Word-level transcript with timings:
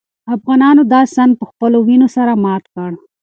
افغانانو 0.35 0.81
دا 0.93 1.01
سند 1.15 1.31
په 1.39 1.45
خپلو 1.49 1.77
وینو 1.87 2.07
سره 2.15 2.31
مات 2.43 2.63
کړ. 2.73 2.91